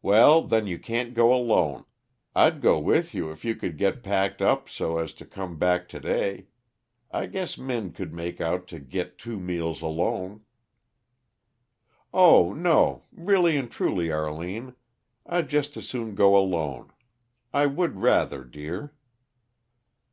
"Well, 0.00 0.42
then 0.42 0.68
you 0.68 0.78
can't 0.78 1.12
go 1.12 1.34
atone. 1.34 1.84
I'd 2.36 2.60
go 2.62 2.78
with 2.78 3.12
you, 3.14 3.32
if 3.32 3.44
you 3.44 3.56
could 3.56 3.78
git 3.78 4.04
packed 4.04 4.40
up 4.40 4.68
so 4.68 4.98
as 4.98 5.12
to 5.14 5.24
come 5.26 5.58
back 5.58 5.88
to 5.88 5.98
day. 5.98 6.46
I 7.10 7.26
guess 7.26 7.58
Min 7.58 7.90
could 7.90 8.12
make 8.14 8.40
out 8.40 8.68
to 8.68 8.78
git 8.78 9.18
two 9.18 9.40
meals 9.40 9.82
alone." 9.82 10.44
"Oh, 12.14 12.52
no. 12.54 13.06
Really 13.10 13.56
and 13.56 13.68
truly, 13.68 14.12
Arline, 14.12 14.76
I'd 15.26 15.50
just 15.50 15.76
as 15.76 15.88
soon 15.88 16.14
go 16.14 16.36
alone. 16.36 16.92
I 17.52 17.66
would 17.66 17.96
rather, 17.96 18.44
dear." 18.44 18.94